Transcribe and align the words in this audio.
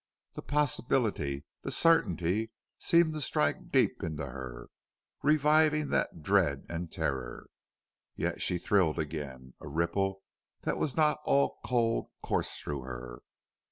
The 0.33 0.41
possibility, 0.41 1.45
the 1.61 1.69
certainty, 1.69 2.49
seemed 2.79 3.13
to 3.13 3.21
strike 3.21 3.69
deep 3.71 4.01
into 4.01 4.25
her, 4.25 4.69
reviving 5.21 5.89
that 5.89 6.23
dread 6.23 6.65
and 6.67 6.91
terror. 6.91 7.51
Yet 8.15 8.41
she 8.41 8.57
thrilled 8.57 8.97
again; 8.97 9.53
a 9.61 9.67
ripple 9.67 10.23
that 10.61 10.79
was 10.79 10.97
not 10.97 11.19
all 11.23 11.59
cold 11.63 12.07
coursed 12.23 12.63
through 12.63 12.81
her. 12.81 13.21